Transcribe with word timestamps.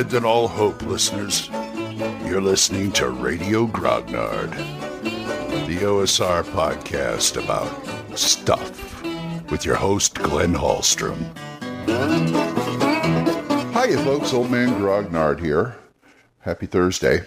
Abandon 0.00 0.24
all 0.24 0.48
hope, 0.48 0.80
listeners. 0.80 1.50
You're 2.24 2.40
listening 2.40 2.90
to 2.92 3.10
Radio 3.10 3.66
Grognard, 3.66 4.50
the 5.66 5.76
OSR 5.76 6.42
podcast 6.42 7.36
about 7.36 8.18
stuff 8.18 9.02
with 9.50 9.66
your 9.66 9.74
host, 9.74 10.14
Glenn 10.14 10.54
Hallstrom. 10.54 11.18
Hiya, 13.74 14.02
folks. 14.02 14.32
Old 14.32 14.50
Man 14.50 14.70
Grognard 14.80 15.38
here. 15.38 15.76
Happy 16.40 16.64
Thursday. 16.64 17.20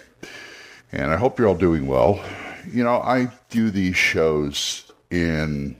And 0.90 1.12
I 1.12 1.16
hope 1.16 1.38
you're 1.38 1.46
all 1.46 1.54
doing 1.54 1.86
well. 1.86 2.20
You 2.72 2.82
know, 2.82 3.00
I 3.02 3.28
do 3.50 3.70
these 3.70 3.96
shows 3.96 4.90
in 5.12 5.76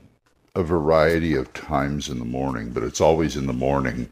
a 0.55 0.63
variety 0.63 1.35
of 1.35 1.53
times 1.55 2.09
in 2.09 2.21
the 2.21 2.25
morning, 2.25 2.71
but 2.71 2.85
it's 2.85 3.01
always 3.01 3.35
in 3.35 3.49
the 3.49 3.53
morning. 3.53 4.09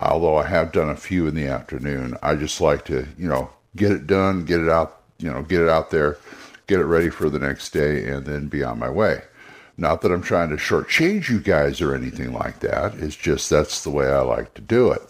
Although 0.00 0.36
I 0.36 0.46
have 0.46 0.72
done 0.72 0.90
a 0.90 0.96
few 0.96 1.26
in 1.26 1.34
the 1.34 1.46
afternoon, 1.46 2.16
I 2.22 2.36
just 2.36 2.60
like 2.60 2.84
to, 2.86 3.06
you 3.18 3.28
know, 3.28 3.50
get 3.74 3.90
it 3.90 4.06
done, 4.06 4.44
get 4.44 4.60
it 4.60 4.68
out, 4.68 5.02
you 5.18 5.30
know, 5.30 5.42
get 5.42 5.60
it 5.60 5.68
out 5.68 5.90
there, 5.90 6.18
get 6.66 6.80
it 6.80 6.84
ready 6.84 7.10
for 7.10 7.28
the 7.28 7.38
next 7.38 7.70
day, 7.70 8.08
and 8.08 8.24
then 8.24 8.46
be 8.46 8.62
on 8.62 8.78
my 8.78 8.90
way. 8.90 9.22
Not 9.76 10.00
that 10.02 10.12
I'm 10.12 10.22
trying 10.22 10.50
to 10.50 10.56
shortchange 10.56 11.28
you 11.28 11.40
guys 11.40 11.80
or 11.80 11.94
anything 11.94 12.32
like 12.32 12.60
that. 12.60 12.94
It's 12.94 13.16
just 13.16 13.48
that's 13.48 13.82
the 13.82 13.90
way 13.90 14.06
I 14.06 14.20
like 14.20 14.54
to 14.54 14.60
do 14.60 14.90
it. 14.90 15.02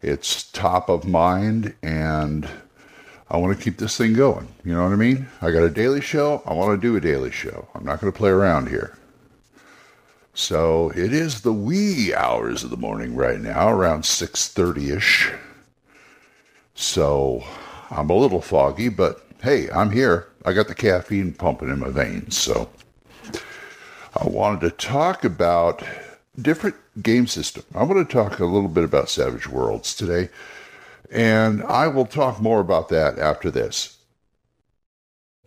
It's 0.00 0.50
top 0.50 0.88
of 0.88 1.06
mind 1.06 1.74
and 1.82 2.48
I 3.28 3.36
want 3.36 3.56
to 3.56 3.62
keep 3.62 3.78
this 3.78 3.96
thing 3.96 4.14
going. 4.14 4.48
You 4.64 4.74
know 4.74 4.84
what 4.84 4.92
I 4.92 4.96
mean? 4.96 5.28
I 5.42 5.50
got 5.50 5.62
a 5.62 5.70
daily 5.70 6.00
show. 6.00 6.42
I 6.46 6.54
want 6.54 6.80
to 6.80 6.86
do 6.86 6.96
a 6.96 7.00
daily 7.00 7.30
show. 7.30 7.68
I'm 7.74 7.84
not 7.84 8.00
going 8.00 8.12
to 8.12 8.16
play 8.16 8.30
around 8.30 8.68
here. 8.68 8.96
So 10.34 10.90
it 10.90 11.12
is 11.12 11.40
the 11.40 11.52
wee 11.52 12.14
hours 12.14 12.64
of 12.64 12.70
the 12.70 12.76
morning 12.76 13.14
right 13.14 13.40
now, 13.40 13.68
around 13.68 14.04
6:30ish. 14.04 15.34
So 16.74 17.44
I'm 17.90 18.10
a 18.10 18.16
little 18.16 18.40
foggy, 18.40 18.88
but 18.88 19.26
hey, 19.42 19.70
I'm 19.70 19.90
here. 19.90 20.28
I 20.44 20.52
got 20.52 20.68
the 20.68 20.74
caffeine 20.74 21.32
pumping 21.32 21.68
in 21.68 21.78
my 21.78 21.90
veins. 21.90 22.36
So 22.38 22.70
I 24.16 24.26
wanted 24.26 24.60
to 24.60 24.70
talk 24.70 25.24
about 25.24 25.82
different 26.40 26.76
game 27.02 27.26
system. 27.26 27.64
I 27.74 27.82
want 27.82 28.08
to 28.08 28.12
talk 28.12 28.38
a 28.38 28.44
little 28.44 28.68
bit 28.68 28.84
about 28.84 29.10
Savage 29.10 29.48
Worlds 29.48 29.94
today. 29.94 30.30
And 31.10 31.62
I 31.64 31.88
will 31.88 32.06
talk 32.06 32.40
more 32.40 32.60
about 32.60 32.88
that 32.90 33.18
after 33.18 33.50
this. 33.50 33.96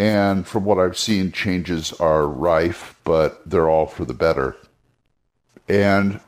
And 0.00 0.46
from 0.46 0.64
what 0.64 0.78
I've 0.78 0.96
seen, 0.96 1.30
changes 1.30 1.92
are 2.00 2.26
rife, 2.26 2.98
but 3.04 3.42
they're 3.48 3.68
all 3.68 3.84
for 3.84 4.06
the 4.06 4.14
better. 4.14 4.56
And 5.68 6.20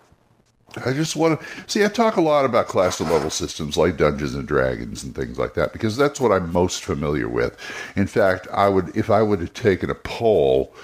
I 0.84 0.92
just 0.92 1.16
want 1.16 1.40
to 1.40 1.46
see. 1.66 1.82
I 1.82 1.88
talk 1.88 2.16
a 2.16 2.20
lot 2.20 2.44
about 2.44 2.68
class 2.68 3.00
and 3.00 3.10
level 3.10 3.30
systems 3.30 3.78
like 3.78 3.96
Dungeons 3.96 4.34
and 4.34 4.46
Dragons 4.46 5.02
and 5.02 5.14
things 5.14 5.38
like 5.38 5.54
that 5.54 5.72
because 5.72 5.96
that's 5.96 6.20
what 6.20 6.32
I'm 6.32 6.52
most 6.52 6.84
familiar 6.84 7.30
with. 7.30 7.56
In 7.96 8.06
fact, 8.06 8.46
I 8.52 8.68
would, 8.68 8.94
if 8.94 9.08
I 9.08 9.22
would 9.22 9.40
have 9.40 9.54
taken 9.54 9.88
a 9.88 9.94
poll, 9.94 10.74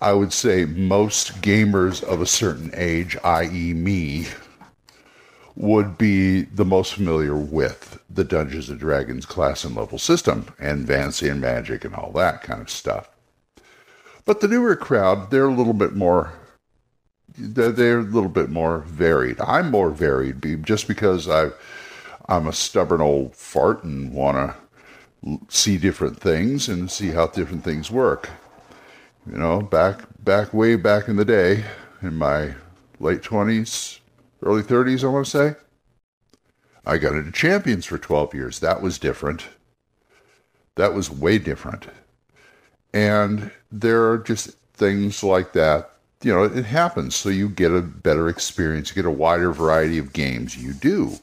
I 0.00 0.12
would 0.12 0.32
say 0.32 0.66
most 0.66 1.42
gamers 1.42 2.00
of 2.00 2.20
a 2.20 2.26
certain 2.26 2.70
age, 2.74 3.16
i.e., 3.24 3.74
me, 3.74 4.28
would 5.56 5.98
be 5.98 6.42
the 6.42 6.64
most 6.64 6.94
familiar 6.94 7.36
with 7.36 8.00
the 8.08 8.24
Dungeons 8.24 8.68
and 8.68 8.78
Dragons 8.78 9.26
class 9.26 9.64
and 9.64 9.76
level 9.76 9.98
system 9.98 10.46
and 10.58 10.86
fantasy 10.86 11.28
and 11.28 11.40
magic 11.40 11.84
and 11.84 11.94
all 11.94 12.12
that 12.12 12.42
kind 12.42 12.60
of 12.60 12.70
stuff. 12.70 13.10
But 14.24 14.40
the 14.40 14.48
newer 14.48 14.76
crowd, 14.76 15.30
they're 15.30 15.48
a 15.48 15.54
little 15.54 15.72
bit 15.72 15.94
more 15.94 16.32
they're, 17.38 18.00
a 18.00 18.02
little 18.02 18.28
bit 18.28 18.50
more 18.50 18.80
varied. 18.80 19.40
I'm 19.40 19.70
more 19.70 19.90
varied 19.90 20.64
just 20.64 20.88
because 20.88 21.28
I 21.28 21.50
I'm 22.28 22.46
a 22.46 22.52
stubborn 22.52 23.00
old 23.00 23.34
fart 23.34 23.82
and 23.82 24.12
want 24.12 24.54
to 25.24 25.40
see 25.48 25.76
different 25.76 26.20
things 26.20 26.68
and 26.68 26.90
see 26.90 27.10
how 27.10 27.26
different 27.28 27.64
things 27.64 27.90
work. 27.90 28.30
You 29.26 29.38
know, 29.38 29.60
back 29.60 30.00
back 30.22 30.52
way 30.54 30.76
back 30.76 31.08
in 31.08 31.16
the 31.16 31.24
day 31.24 31.64
in 32.02 32.16
my 32.16 32.54
late 32.98 33.22
20s, 33.22 33.99
early 34.42 34.62
30s, 34.62 35.04
I 35.04 35.08
want 35.08 35.26
to 35.26 35.30
say. 35.30 35.54
I 36.86 36.98
got 36.98 37.14
into 37.14 37.32
champions 37.32 37.84
for 37.86 37.98
12 37.98 38.34
years. 38.34 38.60
That 38.60 38.82
was 38.82 38.98
different. 38.98 39.48
That 40.76 40.94
was 40.94 41.10
way 41.10 41.38
different. 41.38 41.86
And 42.92 43.50
there 43.70 44.10
are 44.10 44.18
just 44.18 44.56
things 44.74 45.22
like 45.22 45.52
that. 45.52 45.90
You 46.22 46.32
know, 46.32 46.44
it 46.44 46.64
happens. 46.64 47.14
So 47.16 47.28
you 47.28 47.48
get 47.48 47.72
a 47.72 47.82
better 47.82 48.28
experience, 48.28 48.90
you 48.90 48.94
get 48.94 49.08
a 49.08 49.10
wider 49.10 49.52
variety 49.52 49.98
of 49.98 50.12
games. 50.12 50.56
You 50.56 50.72
do. 50.72 51.18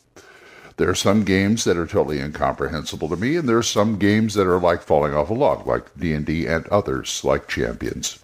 There 0.77 0.89
are 0.89 0.95
some 0.95 1.23
games 1.23 1.63
that 1.63 1.75
are 1.75 1.87
totally 1.87 2.19
incomprehensible 2.19 3.09
to 3.09 3.15
me, 3.15 3.35
and 3.35 3.49
there 3.49 3.57
are 3.57 3.63
some 3.63 3.97
games 3.97 4.35
that 4.35 4.45
are 4.45 4.59
like 4.59 4.83
falling 4.83 5.13
off 5.13 5.31
a 5.31 5.33
log, 5.33 5.65
like 5.65 5.85
D&D 5.97 6.45
and 6.45 6.67
others, 6.67 7.23
like 7.23 7.47
Champions. 7.47 8.19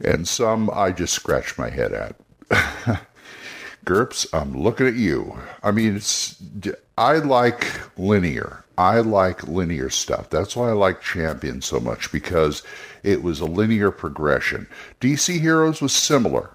And 0.00 0.26
some 0.26 0.70
I 0.72 0.90
just 0.92 1.12
scratch 1.12 1.58
my 1.58 1.68
head 1.68 1.92
at. 1.92 2.16
I'm 3.88 4.52
looking 4.52 4.86
at 4.86 4.96
you. 4.96 5.38
I 5.62 5.70
mean, 5.70 5.96
it's 5.96 6.36
I 6.98 7.14
like 7.14 7.64
linear. 7.98 8.62
I 8.76 9.00
like 9.00 9.48
linear 9.48 9.88
stuff. 9.88 10.28
That's 10.28 10.54
why 10.54 10.68
I 10.68 10.72
like 10.72 11.00
Champion 11.00 11.62
so 11.62 11.80
much 11.80 12.12
because 12.12 12.62
it 13.02 13.22
was 13.22 13.40
a 13.40 13.46
linear 13.46 13.90
progression. 13.90 14.68
DC 15.00 15.40
Heroes 15.40 15.80
was 15.80 15.94
similar. 15.94 16.50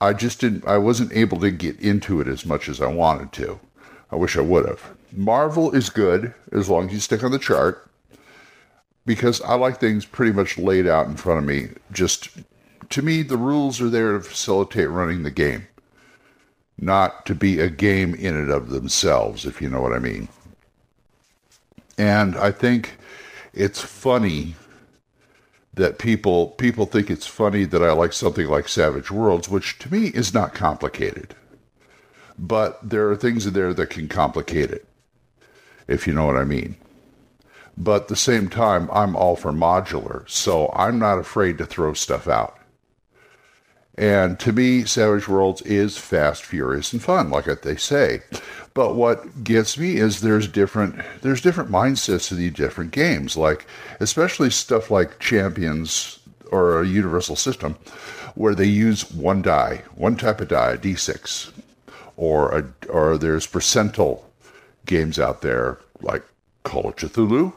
I 0.00 0.12
just 0.12 0.40
didn't 0.40 0.64
I 0.68 0.78
wasn't 0.78 1.12
able 1.12 1.40
to 1.40 1.50
get 1.50 1.80
into 1.80 2.20
it 2.20 2.28
as 2.28 2.46
much 2.46 2.68
as 2.68 2.80
I 2.80 2.86
wanted 2.86 3.32
to. 3.32 3.58
I 4.12 4.16
wish 4.16 4.36
I 4.36 4.42
would 4.42 4.66
have. 4.66 4.94
Marvel 5.12 5.74
is 5.74 5.90
good 5.90 6.32
as 6.52 6.68
long 6.68 6.86
as 6.86 6.92
you 6.92 7.00
stick 7.00 7.24
on 7.24 7.32
the 7.32 7.40
chart 7.40 7.90
because 9.04 9.40
I 9.40 9.54
like 9.54 9.80
things 9.80 10.04
pretty 10.04 10.32
much 10.32 10.58
laid 10.58 10.86
out 10.86 11.08
in 11.08 11.16
front 11.16 11.40
of 11.40 11.44
me. 11.44 11.70
Just 11.90 12.28
to 12.90 13.02
me, 13.02 13.22
the 13.22 13.36
rules 13.36 13.80
are 13.80 13.90
there 13.90 14.12
to 14.12 14.20
facilitate 14.20 14.90
running 14.90 15.24
the 15.24 15.32
game 15.32 15.66
not 16.78 17.24
to 17.26 17.34
be 17.34 17.58
a 17.58 17.70
game 17.70 18.14
in 18.14 18.36
and 18.36 18.50
of 18.50 18.70
themselves, 18.70 19.46
if 19.46 19.62
you 19.62 19.68
know 19.68 19.80
what 19.80 19.92
I 19.92 19.98
mean. 19.98 20.28
And 21.98 22.36
I 22.36 22.50
think 22.50 22.96
it's 23.54 23.80
funny 23.80 24.54
that 25.74 25.98
people 25.98 26.48
people 26.48 26.86
think 26.86 27.10
it's 27.10 27.26
funny 27.26 27.64
that 27.64 27.82
I 27.82 27.92
like 27.92 28.12
something 28.12 28.46
like 28.46 28.68
Savage 28.68 29.10
Worlds, 29.10 29.48
which 29.48 29.78
to 29.80 29.92
me 29.92 30.08
is 30.08 30.34
not 30.34 30.54
complicated. 30.54 31.34
But 32.38 32.78
there 32.82 33.10
are 33.10 33.16
things 33.16 33.46
in 33.46 33.54
there 33.54 33.72
that 33.72 33.90
can 33.90 34.08
complicate 34.08 34.70
it, 34.70 34.86
if 35.88 36.06
you 36.06 36.12
know 36.12 36.26
what 36.26 36.36
I 36.36 36.44
mean. 36.44 36.76
But 37.78 38.02
at 38.02 38.08
the 38.08 38.16
same 38.16 38.48
time, 38.48 38.90
I'm 38.92 39.16
all 39.16 39.36
for 39.36 39.52
modular, 39.52 40.28
so 40.28 40.70
I'm 40.74 40.98
not 40.98 41.18
afraid 41.18 41.58
to 41.58 41.66
throw 41.66 41.94
stuff 41.94 42.28
out. 42.28 42.58
And 43.98 44.38
to 44.40 44.52
me, 44.52 44.84
Savage 44.84 45.26
Worlds 45.26 45.62
is 45.62 45.96
fast, 45.96 46.44
furious, 46.44 46.92
and 46.92 47.02
fun, 47.02 47.30
like 47.30 47.46
they 47.62 47.76
say. 47.76 48.20
But 48.74 48.94
what 48.94 49.42
gets 49.42 49.78
me 49.78 49.96
is 49.96 50.20
there's 50.20 50.48
different 50.48 51.00
there's 51.22 51.40
different 51.40 51.70
mindsets 51.70 52.28
to 52.28 52.34
the 52.34 52.50
different 52.50 52.90
games, 52.90 53.36
like 53.36 53.66
especially 54.00 54.50
stuff 54.50 54.90
like 54.90 55.18
Champions 55.18 56.18
or 56.52 56.82
a 56.82 56.86
Universal 56.86 57.36
System, 57.36 57.76
where 58.34 58.54
they 58.54 58.66
use 58.66 59.10
one 59.10 59.40
die, 59.40 59.82
one 59.94 60.16
type 60.16 60.42
of 60.42 60.48
die, 60.48 60.72
a 60.72 60.78
D6, 60.78 61.52
or 62.18 62.58
a, 62.58 62.90
or 62.90 63.16
there's 63.16 63.46
percentile 63.46 64.22
games 64.84 65.18
out 65.18 65.40
there 65.40 65.78
like 66.02 66.22
Call 66.64 66.88
of 66.88 66.96
Cthulhu, 66.96 67.54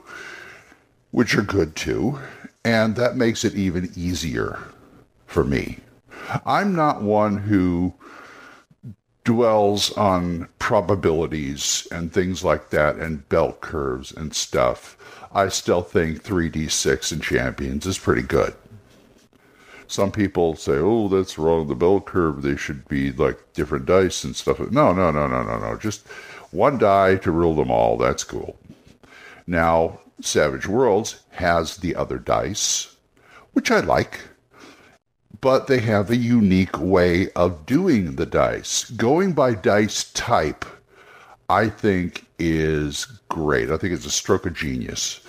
which 1.11 1.35
are 1.35 1.41
good 1.41 1.75
too, 1.75 2.17
and 2.63 2.95
that 2.95 3.17
makes 3.17 3.43
it 3.43 3.55
even 3.55 3.91
easier 3.93 4.57
for 5.27 5.43
me 5.43 5.79
I'm 6.45 6.75
not 6.75 7.01
one 7.01 7.37
who 7.37 7.93
dwells 9.23 9.91
on 9.97 10.47
probabilities 10.59 11.87
and 11.91 12.11
things 12.11 12.43
like 12.43 12.69
that 12.71 12.95
and 12.95 13.27
bell 13.29 13.53
curves 13.53 14.11
and 14.11 14.33
stuff. 14.33 14.97
I 15.31 15.49
still 15.49 15.81
think 15.81 16.23
3d6 16.23 17.11
and 17.11 17.21
champions 17.21 17.85
is 17.85 17.97
pretty 17.99 18.23
good. 18.23 18.53
some 19.87 20.11
people 20.11 20.55
say, 20.55 20.73
"Oh, 20.73 21.07
that's 21.07 21.37
wrong. 21.39 21.67
The 21.67 21.75
bell 21.75 21.99
curve. 22.01 22.41
They 22.43 22.55
should 22.55 22.87
be 22.87 23.11
like 23.11 23.39
different 23.53 23.85
dice 23.85 24.23
and 24.23 24.35
stuff." 24.35 24.59
No, 24.71 24.93
no, 24.93 25.11
no, 25.11 25.27
no, 25.27 25.43
no, 25.43 25.57
no. 25.59 25.75
Just 25.77 26.07
one 26.51 26.77
die 26.77 27.15
to 27.17 27.31
rule 27.31 27.55
them 27.55 27.71
all. 27.71 27.97
That's 27.97 28.23
cool. 28.23 28.57
Now, 29.47 29.99
Savage 30.21 30.67
Worlds 30.67 31.21
has 31.31 31.77
the 31.77 31.95
other 31.95 32.19
dice, 32.19 32.95
which 33.53 33.71
I 33.71 33.79
like, 33.79 34.19
but 35.41 35.67
they 35.67 35.79
have 35.79 36.09
a 36.09 36.15
unique 36.15 36.79
way 36.79 37.29
of 37.31 37.65
doing 37.65 38.15
the 38.15 38.25
dice. 38.25 38.89
Going 38.91 39.33
by 39.33 39.53
dice 39.53 40.11
type, 40.13 40.65
I 41.49 41.69
think, 41.69 42.25
is 42.37 43.05
great. 43.29 43.69
I 43.69 43.77
think 43.77 43.93
it's 43.93 44.05
a 44.05 44.11
stroke 44.11 44.45
of 44.45 44.53
genius. 44.53 45.21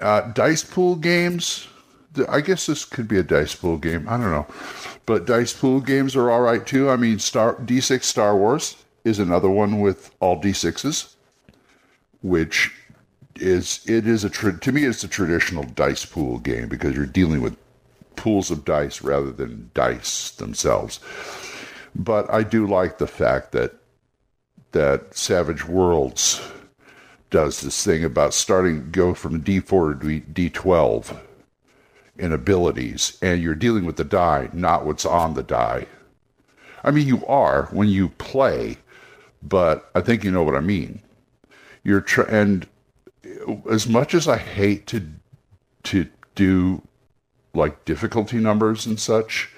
Uh, 0.00 0.22
dice 0.32 0.64
pool 0.64 0.96
games, 0.96 1.68
I 2.28 2.40
guess 2.40 2.66
this 2.66 2.84
could 2.84 3.06
be 3.06 3.18
a 3.18 3.22
dice 3.22 3.54
pool 3.54 3.76
game. 3.76 4.08
I 4.08 4.16
don't 4.16 4.30
know. 4.30 4.46
But 5.06 5.26
dice 5.26 5.52
pool 5.52 5.80
games 5.80 6.16
are 6.16 6.30
all 6.30 6.40
right 6.40 6.66
too. 6.66 6.90
I 6.90 6.96
mean, 6.96 7.18
Star 7.18 7.54
D6 7.56 8.02
Star 8.02 8.36
Wars 8.36 8.76
is 9.04 9.18
another 9.18 9.48
one 9.48 9.80
with 9.80 10.10
all 10.20 10.40
D6s, 10.40 11.14
which 12.22 12.72
is 13.36 13.80
it 13.86 14.06
is 14.06 14.24
a 14.24 14.30
to 14.30 14.72
me 14.72 14.84
it's 14.84 15.04
a 15.04 15.08
traditional 15.08 15.64
dice 15.64 16.04
pool 16.04 16.38
game 16.38 16.68
because 16.68 16.94
you're 16.94 17.06
dealing 17.06 17.40
with 17.40 17.56
pools 18.20 18.50
of 18.50 18.66
dice 18.66 19.00
rather 19.00 19.32
than 19.32 19.70
dice 19.72 20.30
themselves. 20.32 21.00
But 21.94 22.30
I 22.30 22.42
do 22.42 22.66
like 22.66 22.98
the 22.98 23.06
fact 23.06 23.52
that 23.52 23.72
that 24.72 25.14
Savage 25.16 25.64
Worlds 25.64 26.46
does 27.30 27.62
this 27.62 27.82
thing 27.82 28.04
about 28.04 28.34
starting 28.34 28.90
go 28.90 29.14
from 29.14 29.42
D4 29.42 30.00
to 30.00 30.50
D12 30.50 31.16
in 32.18 32.32
abilities, 32.32 33.16
and 33.22 33.42
you're 33.42 33.54
dealing 33.54 33.86
with 33.86 33.96
the 33.96 34.04
die, 34.04 34.50
not 34.52 34.84
what's 34.84 35.06
on 35.06 35.32
the 35.32 35.42
die. 35.42 35.86
I 36.84 36.90
mean, 36.90 37.06
you 37.06 37.24
are 37.26 37.68
when 37.72 37.88
you 37.88 38.10
play, 38.10 38.76
but 39.42 39.90
I 39.94 40.02
think 40.02 40.24
you 40.24 40.30
know 40.30 40.42
what 40.42 40.56
I 40.56 40.60
mean. 40.60 41.00
You're 41.82 42.02
tr- 42.02 42.22
and 42.22 42.66
as 43.70 43.88
much 43.88 44.12
as 44.12 44.28
I 44.28 44.36
hate 44.36 44.86
to 44.88 45.08
to 45.84 46.06
do 46.34 46.82
like 47.54 47.84
difficulty 47.84 48.38
numbers 48.38 48.86
and 48.86 48.98
such, 48.98 49.50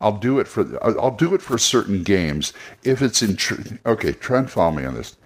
I'll 0.00 0.18
do 0.18 0.38
it 0.38 0.48
for 0.48 0.78
I'll 0.82 1.16
do 1.16 1.34
it 1.34 1.42
for 1.42 1.58
certain 1.58 2.02
games 2.02 2.52
if 2.84 3.00
it's 3.02 3.22
in. 3.22 3.36
Tr- 3.36 3.76
okay, 3.84 4.12
try 4.12 4.38
and 4.38 4.50
follow 4.50 4.72
me 4.72 4.84
on 4.84 4.94
this. 4.94 5.16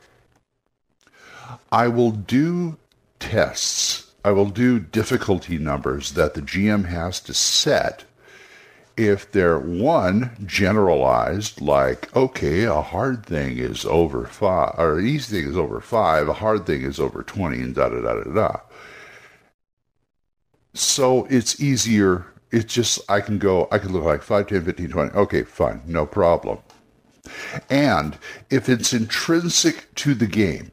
I 1.72 1.88
will 1.88 2.12
do 2.12 2.76
tests. 3.18 4.10
I 4.24 4.32
will 4.32 4.50
do 4.50 4.78
difficulty 4.78 5.58
numbers 5.58 6.12
that 6.12 6.34
the 6.34 6.42
GM 6.42 6.86
has 6.86 7.20
to 7.20 7.34
set 7.34 8.04
if 8.96 9.32
they're 9.32 9.58
one 9.58 10.30
generalized, 10.46 11.60
like 11.60 12.14
okay, 12.14 12.64
a 12.64 12.82
hard 12.82 13.24
thing 13.24 13.58
is 13.58 13.84
over 13.86 14.26
five, 14.26 14.74
or 14.78 14.98
an 14.98 15.06
easy 15.06 15.40
thing 15.40 15.50
is 15.50 15.56
over 15.56 15.80
five, 15.80 16.28
a 16.28 16.34
hard 16.34 16.66
thing 16.66 16.82
is 16.82 17.00
over 17.00 17.22
twenty, 17.22 17.60
and 17.60 17.74
da 17.74 17.88
da 17.88 18.00
da 18.02 18.22
da 18.22 18.30
da. 18.30 18.56
So 20.74 21.26
it's 21.30 21.60
easier. 21.60 22.26
It's 22.50 22.72
just 22.72 23.00
I 23.10 23.20
can 23.20 23.38
go. 23.38 23.68
I 23.70 23.78
can 23.78 23.92
look 23.92 24.04
like 24.04 24.22
5, 24.22 24.46
10, 24.48 24.64
15, 24.64 24.88
20. 24.88 25.10
Okay, 25.12 25.42
fine, 25.42 25.82
no 25.86 26.06
problem. 26.06 26.58
And 27.68 28.18
if 28.50 28.68
it's 28.68 28.92
intrinsic 28.92 29.94
to 29.96 30.14
the 30.14 30.26
game, 30.26 30.72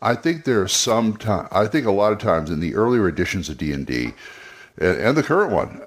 I 0.00 0.14
think 0.14 0.44
there 0.44 0.60
are 0.62 0.68
some 0.68 1.16
time. 1.16 1.48
I 1.50 1.66
think 1.66 1.86
a 1.86 1.90
lot 1.90 2.12
of 2.12 2.18
times 2.18 2.50
in 2.50 2.60
the 2.60 2.74
earlier 2.74 3.08
editions 3.08 3.48
of 3.48 3.58
D 3.58 3.72
and 3.72 3.86
D, 3.86 4.12
and 4.80 5.16
the 5.16 5.24
current 5.24 5.52
one, 5.52 5.82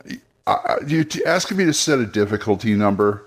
I, 0.48 0.78
you 0.86 1.06
asking 1.26 1.58
me 1.58 1.66
to 1.66 1.74
set 1.74 2.00
a 2.00 2.06
difficulty 2.06 2.76
number, 2.76 3.26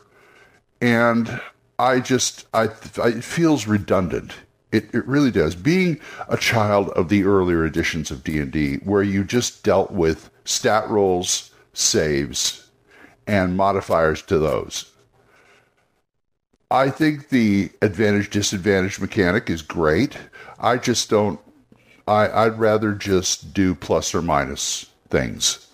and 0.82 1.40
I 1.78 2.00
just 2.00 2.46
I, 2.52 2.68
I 3.02 3.08
it 3.08 3.24
feels 3.24 3.66
redundant. 3.66 4.32
It, 4.74 4.92
it 4.92 5.06
really 5.06 5.30
does. 5.30 5.54
Being 5.54 6.00
a 6.28 6.36
child 6.36 6.88
of 6.90 7.08
the 7.08 7.22
earlier 7.22 7.64
editions 7.64 8.10
of 8.10 8.24
D 8.24 8.38
and 8.38 8.50
D, 8.50 8.76
where 8.78 9.04
you 9.04 9.22
just 9.22 9.62
dealt 9.62 9.92
with 9.92 10.30
stat 10.44 10.88
rolls, 10.90 11.52
saves, 11.72 12.68
and 13.26 13.56
modifiers 13.56 14.20
to 14.22 14.38
those. 14.38 14.90
I 16.72 16.90
think 16.90 17.28
the 17.28 17.70
advantage 17.82 18.30
disadvantage 18.30 18.98
mechanic 18.98 19.48
is 19.48 19.62
great. 19.62 20.18
I 20.58 20.76
just 20.76 21.08
don't. 21.08 21.38
I, 22.08 22.28
I'd 22.28 22.58
rather 22.58 22.92
just 22.94 23.54
do 23.54 23.76
plus 23.76 24.12
or 24.12 24.22
minus 24.22 24.86
things. 25.08 25.68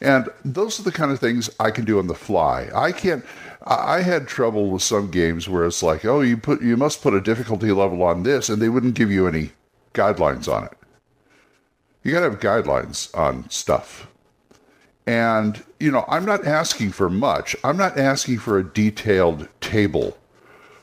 And 0.00 0.28
those 0.44 0.78
are 0.78 0.84
the 0.84 0.92
kind 0.92 1.10
of 1.10 1.18
things 1.18 1.50
I 1.58 1.72
can 1.72 1.84
do 1.84 1.98
on 1.98 2.06
the 2.06 2.14
fly. 2.14 2.68
I 2.72 2.92
can't. 2.92 3.24
I 3.66 4.02
had 4.02 4.28
trouble 4.28 4.70
with 4.70 4.82
some 4.82 5.10
games 5.10 5.48
where 5.48 5.66
it's 5.66 5.82
like, 5.82 6.04
oh, 6.04 6.20
you 6.20 6.36
put 6.36 6.62
you 6.62 6.76
must 6.76 7.02
put 7.02 7.14
a 7.14 7.20
difficulty 7.20 7.72
level 7.72 8.02
on 8.04 8.22
this, 8.22 8.48
and 8.48 8.62
they 8.62 8.68
wouldn't 8.68 8.94
give 8.94 9.10
you 9.10 9.26
any 9.26 9.50
guidelines 9.92 10.52
on 10.52 10.64
it. 10.64 10.78
You 12.04 12.12
got 12.12 12.20
to 12.20 12.30
have 12.30 12.40
guidelines 12.40 13.12
on 13.16 13.50
stuff. 13.50 14.06
And 15.06 15.64
you 15.80 15.90
know, 15.90 16.04
I'm 16.06 16.24
not 16.24 16.46
asking 16.46 16.92
for 16.92 17.10
much. 17.10 17.56
I'm 17.64 17.76
not 17.76 17.98
asking 17.98 18.38
for 18.38 18.58
a 18.58 18.64
detailed 18.64 19.48
table 19.60 20.16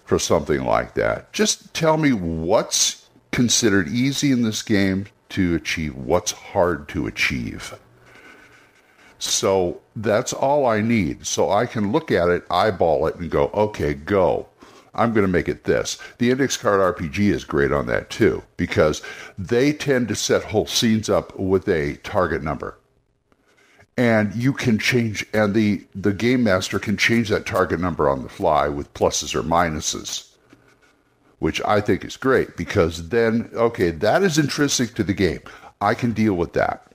for 0.03 0.19
something 0.19 0.65
like 0.65 0.93
that. 0.95 1.31
Just 1.31 1.73
tell 1.73 1.95
me 1.95 2.11
what's 2.11 3.07
considered 3.31 3.87
easy 3.87 4.31
in 4.31 4.43
this 4.43 4.61
game 4.61 5.05
to 5.29 5.55
achieve, 5.55 5.95
what's 5.95 6.31
hard 6.31 6.87
to 6.89 7.07
achieve. 7.07 7.77
So 9.23 9.79
that's 9.95 10.33
all 10.33 10.65
I 10.65 10.81
need. 10.81 11.25
So 11.25 11.49
I 11.49 11.65
can 11.65 11.93
look 11.93 12.11
at 12.11 12.27
it, 12.27 12.43
eyeball 12.51 13.07
it, 13.07 13.15
and 13.15 13.31
go, 13.31 13.47
okay, 13.53 13.93
go. 13.93 14.47
I'm 14.93 15.13
going 15.13 15.25
to 15.25 15.31
make 15.31 15.47
it 15.47 15.63
this. 15.63 15.97
The 16.17 16.29
Index 16.29 16.57
Card 16.57 16.97
RPG 16.97 17.31
is 17.31 17.45
great 17.45 17.71
on 17.71 17.87
that 17.87 18.09
too, 18.09 18.43
because 18.57 19.01
they 19.37 19.71
tend 19.71 20.09
to 20.09 20.15
set 20.15 20.43
whole 20.43 20.67
scenes 20.67 21.09
up 21.09 21.39
with 21.39 21.67
a 21.69 21.95
target 22.03 22.43
number. 22.43 22.77
And 23.97 24.35
you 24.35 24.51
can 24.51 24.77
change, 24.77 25.25
and 25.33 25.53
the, 25.53 25.83
the 25.95 26.13
game 26.13 26.43
master 26.43 26.77
can 26.77 26.97
change 26.97 27.29
that 27.29 27.45
target 27.45 27.79
number 27.79 28.09
on 28.09 28.23
the 28.23 28.29
fly 28.29 28.67
with 28.67 28.93
pluses 28.93 29.33
or 29.33 29.41
minuses, 29.41 30.31
which 31.39 31.61
I 31.63 31.79
think 31.79 32.03
is 32.03 32.17
great 32.17 32.57
because 32.57 33.07
then, 33.09 33.49
okay, 33.53 33.89
that 33.89 34.21
is 34.21 34.37
intrinsic 34.37 34.95
to 34.95 35.03
the 35.03 35.13
game. 35.13 35.41
I 35.79 35.93
can 35.93 36.11
deal 36.11 36.33
with 36.33 36.53
that. 36.53 36.92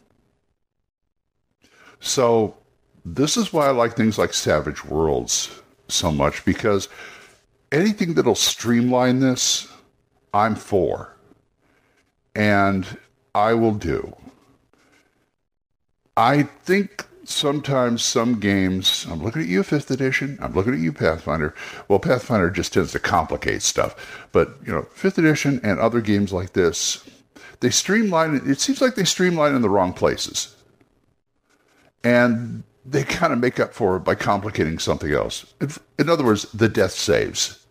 So 2.01 2.57
this 3.05 3.37
is 3.37 3.53
why 3.53 3.67
I 3.67 3.71
like 3.71 3.97
things 3.97 4.19
like 4.19 4.35
Savage 4.35 4.85
Worlds 4.85 5.61
so 5.89 6.13
much 6.13 6.45
because 6.45 6.89
anything 7.73 8.15
that'll 8.15 8.35
streamline 8.35 9.21
this, 9.21 9.69
I'm 10.33 10.55
for. 10.55 11.17
And 12.35 12.87
I 13.35 13.55
will 13.55 13.75
do. 13.75 14.15
I 16.17 16.43
think 16.43 17.07
sometimes 17.25 18.03
some 18.03 18.41
games, 18.41 19.07
I'm 19.11 19.23
looking 19.23 19.43
at 19.43 19.49
you, 19.49 19.63
5th 19.63 19.91
edition, 19.91 20.39
I'm 20.41 20.55
looking 20.55 20.75
at 20.75 20.81
you, 20.81 20.93
Pathfinder. 20.93 21.55
Well, 21.89 21.99
Pathfinder 21.99 22.51
just 22.51 22.73
tends 22.73 22.93
to 22.93 22.99
complicate 22.99 23.63
stuff. 23.63 24.29
But, 24.33 24.57
you 24.65 24.73
know, 24.73 24.83
5th 24.95 25.19
edition 25.19 25.61
and 25.63 25.79
other 25.79 26.01
games 26.01 26.33
like 26.33 26.53
this, 26.53 27.09
they 27.61 27.71
streamline, 27.71 28.43
it 28.47 28.61
seems 28.61 28.81
like 28.81 28.95
they 28.95 29.05
streamline 29.05 29.55
in 29.55 29.63
the 29.63 29.71
wrong 29.71 29.93
places 29.93 30.55
and 32.05 32.63
they 32.85 33.05
kind 33.05 33.33
of 33.33 33.39
make 33.39 33.61
up 33.61 33.75
for 33.75 33.97
it 33.97 34.01
by 34.01 34.15
complicating 34.15 34.79
something 34.79 35.13
else. 35.13 35.53
In 35.99 36.09
other 36.09 36.25
words, 36.25 36.51
the 36.53 36.69
death 36.69 36.93
saves 36.93 37.67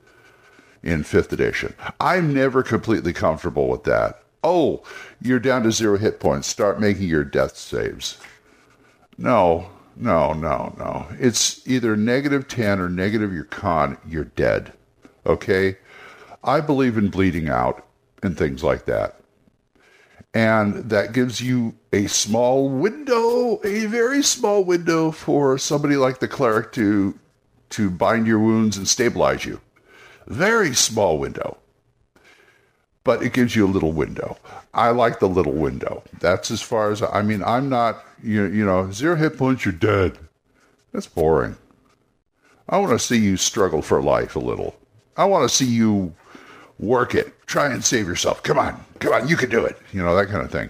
in 0.84 1.04
fifth 1.04 1.34
edition. 1.34 1.74
I'm 2.00 2.34
never 2.34 2.62
completely 2.62 3.14
comfortable 3.14 3.68
with 3.68 3.84
that. 3.86 4.24
Oh, 4.44 4.84
you're 5.22 5.40
down 5.40 5.64
to 5.64 5.72
zero 5.72 5.98
hit 5.98 6.20
points. 6.20 6.48
Start 6.48 6.80
making 6.80 7.08
your 7.08 7.24
death 7.24 7.58
saves. 7.58 8.20
No, 9.18 9.70
no, 9.96 10.34
no, 10.34 10.76
no. 10.78 11.08
It's 11.20 11.68
either 11.68 11.98
negative 11.98 12.48
10 12.48 12.80
or 12.80 12.88
negative 12.88 13.34
your 13.34 13.46
con, 13.46 13.98
you're 14.08 14.26
dead. 14.26 14.74
Okay? 15.26 15.78
I 16.44 16.62
believe 16.62 16.98
in 16.98 17.10
bleeding 17.10 17.50
out 17.50 17.86
and 18.22 18.38
things 18.38 18.64
like 18.64 18.86
that 18.86 19.17
and 20.38 20.92
that 20.92 21.14
gives 21.14 21.42
you 21.42 21.74
a 21.92 22.06
small 22.06 22.70
window, 22.70 23.60
a 23.64 23.88
very 23.88 24.22
small 24.22 24.64
window 24.64 25.10
for 25.10 25.58
somebody 25.58 25.96
like 25.96 26.20
the 26.20 26.28
cleric 26.28 26.72
to 26.74 27.18
to 27.72 27.90
bind 27.90 28.28
your 28.28 28.38
wounds 28.38 28.78
and 28.78 28.88
stabilize 28.88 29.46
you. 29.46 29.60
Very 30.28 30.76
small 30.76 31.18
window. 31.18 31.58
But 33.04 33.24
it 33.24 33.34
gives 33.34 33.56
you 33.56 33.66
a 33.66 33.76
little 33.76 33.94
window. 33.94 34.38
I 34.76 34.92
like 34.92 35.18
the 35.18 35.28
little 35.28 35.54
window. 35.54 36.04
That's 36.20 36.52
as 36.52 36.62
far 36.62 36.92
as 36.92 37.02
I 37.02 37.24
mean, 37.24 37.44
I'm 37.44 37.68
not 37.68 38.06
you 38.22 38.44
you 38.44 38.64
know, 38.64 38.92
zero 38.92 39.16
hit 39.16 39.40
points, 39.40 39.66
you're 39.66 39.72
dead. 39.72 40.20
That's 40.94 41.08
boring. 41.08 41.58
I 42.70 42.78
want 42.78 42.92
to 42.92 43.00
see 43.00 43.18
you 43.18 43.38
struggle 43.38 43.82
for 43.82 44.04
life 44.04 44.36
a 44.36 44.40
little. 44.40 44.76
I 45.16 45.26
want 45.26 45.50
to 45.50 45.56
see 45.56 45.66
you 45.66 46.14
work 46.80 47.16
it. 47.16 47.34
Try 47.48 47.72
and 47.72 47.84
save 47.84 48.08
yourself. 48.08 48.44
Come 48.44 48.60
on, 48.60 48.84
come 49.00 49.14
on, 49.14 49.28
you 49.28 49.36
can 49.36 49.50
do 49.50 49.66
it. 49.66 49.78
You 49.94 50.04
know 50.04 50.16
that 50.16 50.28
kind 50.28 50.44
of 50.44 50.52
thing. 50.52 50.70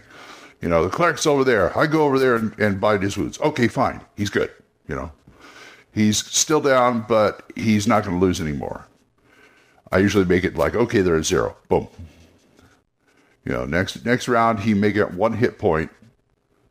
You 0.62 0.70
know, 0.70 0.84
the 0.84 0.90
clerk's 0.90 1.28
over 1.28 1.44
there. 1.44 1.78
I 1.78 1.86
go 1.86 2.04
over 2.06 2.18
there 2.18 2.36
and, 2.36 2.58
and 2.60 2.82
buy 2.82 2.98
his 2.98 3.18
wounds. 3.18 3.40
Okay, 3.42 3.68
fine. 3.68 4.02
He's 4.16 4.30
good. 4.30 4.52
You 4.88 4.96
know, 4.96 5.12
he's 5.94 6.18
still 6.18 6.62
down, 6.62 7.06
but 7.08 7.44
he's 7.56 7.88
not 7.88 8.04
going 8.04 8.20
to 8.20 8.26
lose 8.26 8.42
anymore. 8.42 8.86
I 9.92 10.00
usually 10.00 10.26
make 10.26 10.44
it 10.44 10.56
like, 10.56 10.76
okay, 10.76 11.02
they're 11.02 11.18
at 11.18 11.26
zero. 11.26 11.56
Boom. 11.70 11.88
You 13.46 13.54
know, 13.54 13.66
next 13.66 14.04
next 14.06 14.28
round 14.28 14.60
he 14.60 14.74
may 14.74 14.92
get 14.92 15.14
one 15.14 15.34
hit 15.34 15.58
point, 15.58 15.90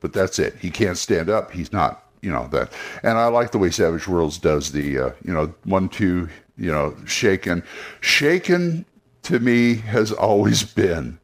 but 0.00 0.12
that's 0.12 0.38
it. 0.38 0.56
He 0.60 0.70
can't 0.70 0.98
stand 0.98 1.30
up. 1.30 1.50
He's 1.50 1.72
not, 1.72 2.04
you 2.20 2.30
know, 2.30 2.48
that. 2.48 2.72
And 3.02 3.16
I 3.16 3.28
like 3.28 3.52
the 3.52 3.58
way 3.58 3.70
Savage 3.70 4.06
Worlds 4.06 4.36
does 4.36 4.72
the, 4.72 4.98
uh, 4.98 5.10
you 5.24 5.32
know, 5.32 5.54
one, 5.64 5.88
two, 5.88 6.28
you 6.58 6.70
know, 6.70 6.94
shaken. 7.06 7.62
Shaken 8.00 8.84
to 9.26 9.40
me 9.40 9.74
has 9.74 10.12
always 10.12 10.62
been, 10.62 11.18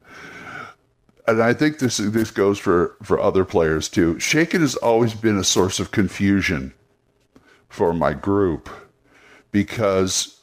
and 1.27 1.41
I 1.41 1.53
think 1.53 1.79
this 1.79 1.97
this 1.97 2.31
goes 2.31 2.59
for 2.59 2.95
for 3.01 3.19
other 3.19 3.45
players 3.45 3.89
too. 3.89 4.19
Shaken 4.19 4.61
has 4.61 4.75
always 4.75 5.13
been 5.13 5.37
a 5.37 5.43
source 5.43 5.79
of 5.79 5.91
confusion 5.91 6.73
for 7.69 7.93
my 7.93 8.13
group 8.13 8.69
because 9.51 10.41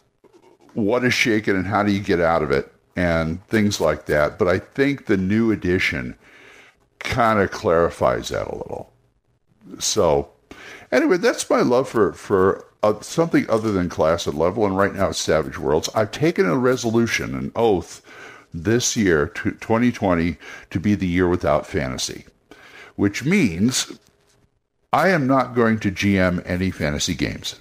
what 0.75 1.05
is 1.05 1.15
shaken 1.15 1.57
and 1.57 1.67
how 1.67 1.83
do 1.83 1.93
you 1.93 2.01
get 2.01 2.21
out 2.21 2.43
of 2.43 2.51
it 2.51 2.73
and 2.97 3.45
things 3.49 3.81
like 3.81 4.07
that. 4.07 4.39
But 4.39 4.49
I 4.49 4.59
think 4.59 5.07
the 5.07 5.17
new 5.17 5.51
edition 5.51 6.17
kind 6.99 7.41
of 7.41 7.51
clarifies 7.51 8.31
that 8.31 8.47
a 8.47 8.57
little. 8.57 8.93
So, 9.79 10.31
anyway, 10.93 11.17
that's 11.17 11.49
my 11.49 11.61
love 11.61 11.89
for 11.89 12.13
for 12.13 12.65
uh, 12.83 13.01
something 13.01 13.49
other 13.49 13.73
than 13.73 13.89
class 13.89 14.27
and 14.27 14.39
level. 14.39 14.65
And 14.65 14.77
right 14.77 14.95
now, 14.95 15.11
it's 15.11 15.19
Savage 15.19 15.59
Worlds. 15.59 15.89
I've 15.95 16.13
taken 16.13 16.47
a 16.47 16.57
resolution, 16.57 17.35
an 17.35 17.53
oath, 17.55 18.03
this 18.53 18.97
year, 18.97 19.27
to 19.27 19.53
2020, 19.53 20.37
to 20.71 20.81
be 20.81 20.95
the 20.95 21.07
year 21.07 21.29
without 21.29 21.67
fantasy, 21.67 22.25
which 22.97 23.25
means 23.25 23.99
I 24.93 25.09
am 25.09 25.27
not 25.27 25.55
going 25.55 25.79
to 25.81 25.93
GM 25.93 26.43
any 26.45 26.71
fantasy 26.71 27.15
games. 27.15 27.61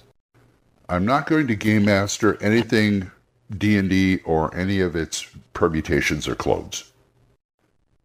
I'm 0.88 1.04
not 1.04 1.28
going 1.28 1.46
to 1.46 1.54
game 1.54 1.84
master 1.84 2.42
anything 2.42 3.10
D&D 3.56 4.18
or 4.24 4.54
any 4.56 4.80
of 4.80 4.96
its 4.96 5.26
permutations 5.52 6.26
or 6.26 6.34
clones. 6.34 6.90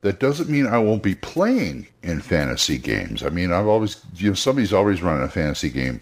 That 0.05 0.19
doesn't 0.19 0.51
mean 0.51 0.67
I 0.67 0.77
won't 0.77 1.01
be 1.01 1.15
playing 1.15 1.87
in 2.03 2.21
fantasy 2.21 2.77
games. 2.77 3.23
I 3.23 3.29
mean, 3.29 3.51
I've 3.51 3.65
always, 3.65 4.05
you 4.13 4.29
know, 4.29 4.35
somebody's 4.35 4.71
always 4.71 5.01
running 5.01 5.23
a 5.23 5.27
fantasy 5.27 5.71
game. 5.71 5.99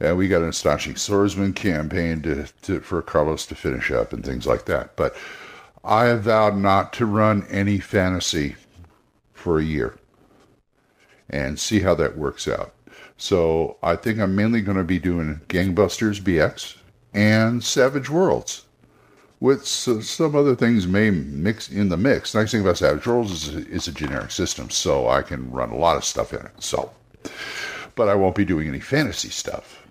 And 0.00 0.18
we 0.18 0.28
got 0.28 0.42
an 0.42 0.50
astonishing 0.50 0.96
swordsman 0.96 1.54
campaign 1.54 2.20
to, 2.24 2.46
to, 2.60 2.80
for 2.80 3.00
Carlos 3.00 3.46
to 3.46 3.54
finish 3.54 3.90
up 3.90 4.12
and 4.12 4.22
things 4.22 4.46
like 4.46 4.66
that. 4.66 4.96
But 4.96 5.16
I 5.82 6.04
have 6.08 6.24
vowed 6.24 6.58
not 6.58 6.92
to 6.92 7.06
run 7.06 7.46
any 7.48 7.78
fantasy 7.78 8.54
for 9.32 9.58
a 9.58 9.64
year 9.64 9.96
and 11.30 11.58
see 11.58 11.80
how 11.80 11.94
that 11.94 12.18
works 12.18 12.46
out. 12.46 12.74
So 13.16 13.78
I 13.82 13.96
think 13.96 14.20
I'm 14.20 14.36
mainly 14.36 14.60
going 14.60 14.76
to 14.76 14.84
be 14.84 14.98
doing 14.98 15.40
Gangbusters 15.48 16.20
BX 16.20 16.76
and 17.14 17.64
Savage 17.64 18.10
Worlds. 18.10 18.66
With 19.42 19.66
some 19.66 20.36
other 20.36 20.54
things 20.54 20.86
may 20.86 21.10
mix 21.10 21.68
in 21.68 21.88
the 21.88 21.96
mix. 21.96 22.32
Nice 22.32 22.52
thing 22.52 22.60
about 22.60 22.78
Savage 22.78 23.04
Worlds 23.04 23.48
is 23.48 23.56
it's 23.56 23.88
a 23.88 23.92
generic 23.92 24.30
system, 24.30 24.70
so 24.70 25.08
I 25.08 25.22
can 25.22 25.50
run 25.50 25.70
a 25.70 25.76
lot 25.76 25.96
of 25.96 26.04
stuff 26.04 26.32
in 26.32 26.46
it. 26.46 26.52
So, 26.60 26.92
but 27.96 28.08
I 28.08 28.14
won't 28.14 28.36
be 28.36 28.44
doing 28.44 28.68
any 28.68 28.78
fantasy 28.78 29.30
stuff, 29.30 29.84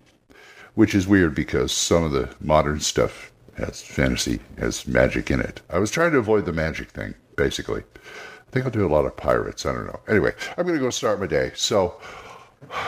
which 0.76 0.96
is 0.96 1.06
weird 1.06 1.36
because 1.36 1.74
some 1.74 2.02
of 2.02 2.14
the 2.14 2.34
modern 2.40 2.80
stuff 2.80 3.34
has 3.58 3.82
fantasy, 3.82 4.40
has 4.58 4.88
magic 4.88 5.30
in 5.30 5.42
it. 5.42 5.60
I 5.70 5.80
was 5.80 5.92
trying 5.92 6.14
to 6.14 6.20
avoid 6.20 6.46
the 6.46 6.54
magic 6.54 6.92
thing, 6.92 7.14
basically. 7.36 7.82
I 7.82 8.52
think 8.52 8.64
I'll 8.64 8.72
do 8.72 8.88
a 8.88 8.96
lot 8.96 9.04
of 9.04 9.18
pirates. 9.18 9.66
I 9.66 9.74
don't 9.74 9.88
know. 9.88 10.00
Anyway, 10.08 10.32
I'm 10.58 10.66
going 10.66 10.80
to 10.80 10.86
go 10.86 10.92
start 10.92 11.20
my 11.20 11.28
day. 11.28 11.52
So, 11.56 12.00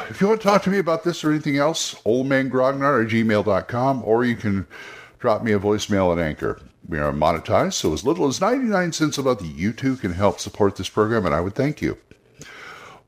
if 0.09 0.21
you 0.21 0.29
want 0.29 0.39
to 0.39 0.47
talk 0.47 0.63
to 0.63 0.69
me 0.69 0.77
about 0.77 1.03
this 1.03 1.25
or 1.25 1.31
anything 1.31 1.57
else, 1.57 1.95
oldmangrognard 2.05 3.03
at 3.03 3.11
gmail.com, 3.11 4.01
or 4.05 4.23
you 4.23 4.37
can 4.37 4.65
drop 5.23 5.41
me 5.41 5.53
a 5.53 5.57
voicemail 5.57 6.11
at 6.11 6.21
Anchor. 6.21 6.59
We 6.85 6.99
are 6.99 7.13
monetized, 7.13 7.75
so 7.75 7.93
as 7.93 8.03
little 8.03 8.27
as 8.27 8.41
99 8.41 8.91
cents 8.91 9.17
a 9.17 9.23
month, 9.23 9.41
you 9.41 9.71
too 9.71 9.95
can 9.95 10.11
help 10.11 10.37
support 10.37 10.75
this 10.75 10.89
program, 10.89 11.25
and 11.25 11.33
I 11.33 11.39
would 11.39 11.55
thank 11.55 11.81
you. 11.81 11.97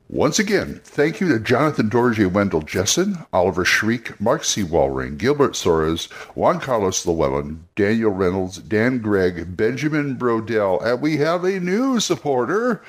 Once 0.08 0.38
again, 0.38 0.80
thank 0.82 1.20
you 1.20 1.28
to 1.28 1.38
Jonathan 1.38 1.90
Dorje, 1.90 2.32
Wendell 2.32 2.62
Jessen, 2.62 3.26
Oliver 3.34 3.66
Shriek, 3.66 4.18
Mark 4.18 4.44
C. 4.44 4.62
Walring, 4.62 5.18
Gilbert 5.18 5.52
Soares, 5.52 6.10
Juan 6.34 6.58
Carlos 6.58 7.04
Llewellyn, 7.04 7.66
Daniel 7.74 8.12
Reynolds, 8.12 8.56
Dan 8.60 9.00
Gregg, 9.00 9.54
Benjamin 9.54 10.16
Brodell, 10.16 10.82
and 10.82 11.02
we 11.02 11.18
have 11.18 11.44
a 11.44 11.60
new 11.60 12.00
supporter 12.00 12.82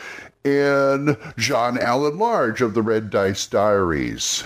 in 0.46 1.18
John 1.36 1.78
Allen 1.78 2.18
Large 2.18 2.62
of 2.62 2.74
the 2.74 2.82
Red 2.82 3.10
Dice 3.10 3.46
Diaries. 3.46 4.46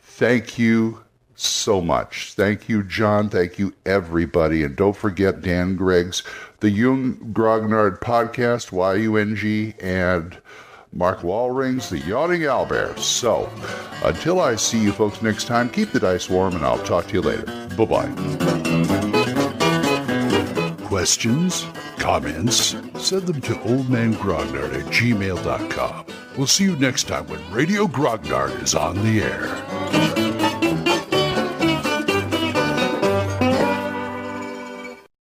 Thank 0.00 0.60
you 0.60 1.00
so 1.36 1.80
much. 1.80 2.32
Thank 2.32 2.68
you, 2.68 2.82
John. 2.82 3.28
Thank 3.28 3.58
you, 3.58 3.74
everybody. 3.84 4.62
And 4.64 4.74
don't 4.74 4.96
forget 4.96 5.42
Dan 5.42 5.76
Gregg's 5.76 6.22
The 6.60 6.70
Yung 6.70 7.16
Grognard 7.32 8.00
Podcast, 8.00 8.72
Y 8.72 8.94
U 8.94 9.16
N 9.16 9.36
G, 9.36 9.74
and 9.80 10.36
Mark 10.92 11.20
Walring's 11.20 11.90
The 11.90 11.98
Yawning 11.98 12.40
Owlbear. 12.42 12.98
So, 12.98 13.50
until 14.02 14.40
I 14.40 14.56
see 14.56 14.82
you 14.82 14.92
folks 14.92 15.20
next 15.22 15.44
time, 15.46 15.68
keep 15.68 15.92
the 15.92 16.00
dice 16.00 16.30
warm, 16.30 16.54
and 16.54 16.64
I'll 16.64 16.82
talk 16.84 17.06
to 17.08 17.12
you 17.14 17.22
later. 17.22 17.44
Bye 17.76 17.84
bye. 17.84 19.16
Questions? 20.86 21.66
Comments? 21.98 22.56
Send 22.98 23.26
them 23.26 23.40
to 23.42 23.54
oldmangrognard 23.54 24.74
at 24.74 24.86
gmail.com. 24.86 26.06
We'll 26.38 26.46
see 26.46 26.64
you 26.64 26.76
next 26.76 27.04
time 27.04 27.26
when 27.26 27.40
Radio 27.50 27.86
Grognard 27.86 28.62
is 28.62 28.74
on 28.74 28.96
the 29.04 29.22
air. 29.22 29.75